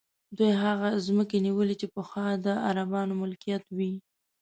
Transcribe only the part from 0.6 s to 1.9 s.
هغه ځمکې نیولي چې